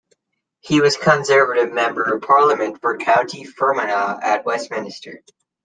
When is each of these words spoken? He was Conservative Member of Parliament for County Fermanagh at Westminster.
He 0.61 0.81
was 0.81 0.97
Conservative 0.97 1.71
Member 1.71 2.01
of 2.15 2.23
Parliament 2.23 2.81
for 2.81 2.97
County 2.97 3.43
Fermanagh 3.43 4.17
at 4.23 4.43
Westminster. 4.47 5.21